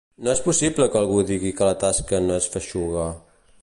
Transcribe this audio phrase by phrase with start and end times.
[0.27, 3.09] No és possible que algú digui que la tasca no és feixuga….